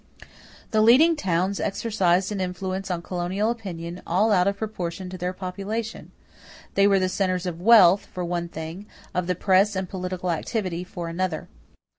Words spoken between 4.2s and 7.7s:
out of proportion to their population. They were the centers of